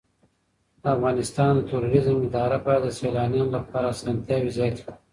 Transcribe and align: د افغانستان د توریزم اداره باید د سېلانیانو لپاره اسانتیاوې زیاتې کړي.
د 0.81 0.83
افغانستان 0.95 1.51
د 1.55 1.61
توریزم 1.71 2.17
اداره 2.27 2.57
باید 2.65 2.81
د 2.85 2.89
سېلانیانو 2.99 3.53
لپاره 3.57 3.91
اسانتیاوې 3.93 4.51
زیاتې 4.57 4.81
کړي. 4.85 4.95